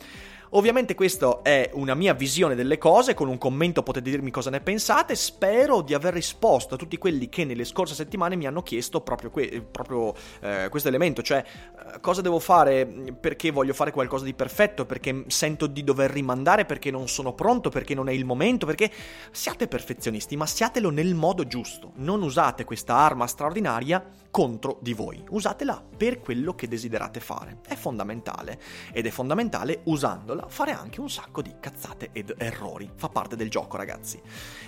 Ovviamente 0.51 0.95
questa 0.95 1.41
è 1.41 1.71
una 1.73 1.93
mia 1.93 2.13
visione 2.13 2.55
delle 2.55 2.77
cose, 2.77 3.13
con 3.13 3.27
un 3.27 3.37
commento 3.37 3.83
potete 3.83 4.09
dirmi 4.09 4.31
cosa 4.31 4.49
ne 4.49 4.61
pensate, 4.61 5.13
spero 5.15 5.81
di 5.81 5.93
aver 5.93 6.13
risposto 6.13 6.75
a 6.75 6.77
tutti 6.77 6.97
quelli 6.97 7.27
che 7.27 7.43
nelle 7.43 7.65
scorse 7.65 7.93
settimane 7.93 8.37
mi 8.37 8.47
hanno 8.47 8.63
chiesto 8.63 9.01
proprio, 9.01 9.29
que- 9.29 9.65
proprio 9.69 10.13
eh, 10.39 10.67
questo 10.69 10.87
elemento, 10.87 11.21
cioè 11.21 11.43
eh, 11.43 11.99
cosa 11.99 12.21
devo 12.21 12.39
fare 12.39 12.85
perché 13.19 13.51
voglio 13.51 13.73
fare 13.73 13.91
qualcosa 13.91 14.23
di 14.23 14.33
perfetto, 14.33 14.85
perché 14.85 15.25
sento 15.27 15.67
di 15.67 15.83
dover 15.83 16.11
rimandare, 16.11 16.63
perché 16.63 16.91
non 16.91 17.09
sono 17.09 17.33
pronto, 17.33 17.69
perché 17.69 17.93
non 17.93 18.07
è 18.07 18.13
il 18.13 18.23
momento, 18.23 18.65
perché 18.65 18.89
siate 19.31 19.67
perfezionisti, 19.67 20.37
ma 20.37 20.45
siatelo 20.45 20.89
nel 20.89 21.13
modo 21.13 21.45
giusto, 21.45 21.91
non 21.95 22.21
usate 22.21 22.63
questa 22.63 22.95
arma 22.95 23.27
straordinaria 23.27 24.01
contro 24.31 24.77
di 24.81 24.93
voi, 24.93 25.21
usatela 25.29 25.83
per 25.97 26.19
quello 26.19 26.53
che 26.55 26.67
desiderate 26.67 27.19
fare, 27.19 27.57
è 27.67 27.75
fondamentale. 27.75 28.59
Ed 28.93 29.05
è 29.05 29.09
fondamentale 29.09 29.81
usandola 29.85 30.36
regola 30.37 30.47
fare 30.47 30.71
anche 30.71 31.01
un 31.01 31.09
sacco 31.09 31.41
di 31.41 31.53
cazzate 31.59 32.09
ed 32.11 32.35
errori. 32.37 32.89
Fa 32.95 33.09
parte 33.09 33.35
del 33.35 33.49
gioco, 33.49 33.77
ragazzi. 33.77 34.21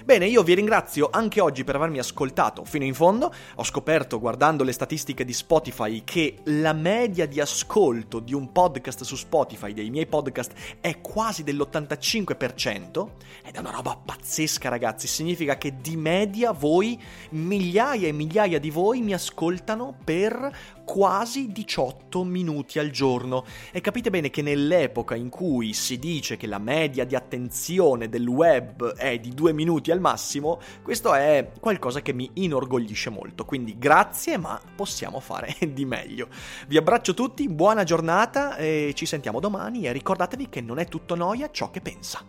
Bene, 0.04 0.28
io 0.28 0.44
vi 0.44 0.56
ringrazio 0.56 1.10
anche 1.12 1.40
oggi 1.40 1.64
per 1.64 1.76
avermi 1.76 2.00
ascoltato 2.00 2.66
fino 2.66 2.84
in 2.84 2.94
fondo. 2.94 3.34
Ho 3.56 3.64
scoperto, 3.64 4.20
guardando 4.20 4.64
le 4.64 4.72
statistiche 4.72 5.24
di 5.24 5.34
Spotify, 5.34 6.04
che 6.04 6.40
la 6.46 6.74
media 6.74 7.28
di 7.28 7.40
ascolto 7.40 8.20
di 8.20 8.34
un 8.34 8.52
podcast 8.52 9.04
su 9.04 9.16
Spotify, 9.16 9.74
dei 9.74 9.90
miei 9.90 10.08
podcast, 10.08 10.54
è 10.82 11.00
quasi 11.02 11.44
dell'85%. 11.44 13.10
Ed 13.46 13.56
è 13.56 13.60
una 13.60 13.72
roba 13.72 13.96
pazzesca, 13.96 14.70
ragazzi. 14.70 15.08
Significa 15.08 15.58
che 15.58 15.78
di 15.80 15.96
media 15.96 16.52
voi, 16.52 17.00
migliaia 17.32 18.08
e 18.08 18.12
migliaia 18.12 18.60
di 18.60 18.70
voi, 18.70 19.02
mi 19.02 19.14
ascoltano 19.14 19.96
per 20.04 20.78
quasi 20.90 21.52
18 21.52 22.24
minuti 22.24 22.80
al 22.80 22.90
giorno. 22.90 23.46
E 23.72 23.80
capite 23.80 24.10
bene 24.10 24.32
che 24.32 24.42
nell'epoca 24.42 25.14
in 25.14 25.30
cui 25.30 25.74
si 25.74 26.00
dice 26.00 26.36
che 26.36 26.48
la 26.48 26.58
media 26.58 27.06
di 27.06 27.14
attenzione 27.16 28.10
del 28.10 28.28
web 28.28 28.96
è 28.96 29.20
di 29.20 29.36
2 29.36 29.54
minuti 29.54 29.92
al 29.92 30.00
massimo, 30.00 30.60
questo 30.82 31.14
è 31.14 31.52
qualcosa 31.60 32.02
che 32.02 32.12
mi 32.12 32.28
inorgoglisce 32.34 33.12
molto. 33.12 33.46
Quindi 33.46 33.78
grazie, 33.78 34.38
ma 34.38 34.60
possiamo 34.76 35.20
fare 35.20 35.56
di 35.72 35.86
meglio. 35.86 36.28
Vi 36.68 36.76
abbraccio 36.76 37.14
tutti, 37.14 37.48
buona 37.48 37.84
giornata 37.84 38.56
e 38.56 38.94
ci 38.96 39.06
sentiamo 39.06 39.40
domani 39.40 39.86
e 39.86 39.92
ricordatevi 39.92 40.50
che 40.50 40.62
non 40.62 40.80
è 40.80 40.88
tutto 40.88 41.14
noia 41.14 41.52
ciò 41.52 41.70
che 41.70 41.82
pensa. 41.82 42.26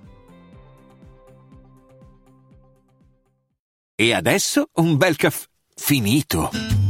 E 3.94 4.12
adesso 4.12 4.68
un 4.74 4.98
bel 4.98 5.16
caffè 5.16 5.46
finito. 5.74 6.89